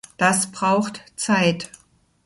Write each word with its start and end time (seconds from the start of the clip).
Das 0.17 0.51
braucht 0.51 1.03
Zeit. 1.15 1.69